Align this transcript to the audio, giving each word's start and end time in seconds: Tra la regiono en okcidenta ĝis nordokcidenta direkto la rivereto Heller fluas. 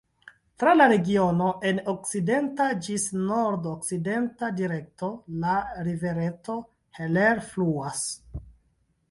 Tra 0.61 0.71
la 0.77 0.85
regiono 0.91 1.49
en 1.71 1.81
okcidenta 1.91 2.67
ĝis 2.87 3.05
nordokcidenta 3.27 4.51
direkto 4.63 5.11
la 5.45 5.55
rivereto 5.91 6.59
Heller 7.01 7.45
fluas. 7.53 8.03